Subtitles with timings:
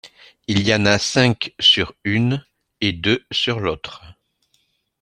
[0.47, 2.43] Il y en a cinq sur une,
[2.81, 4.01] et deux sur l'autre.